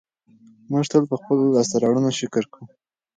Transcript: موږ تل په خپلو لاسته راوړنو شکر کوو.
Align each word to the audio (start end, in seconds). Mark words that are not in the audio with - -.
موږ 0.69 0.83
تل 0.91 1.03
په 1.09 1.15
خپلو 1.21 1.43
لاسته 1.55 1.75
راوړنو 1.83 2.09
شکر 2.19 2.43
کوو. 2.53 2.65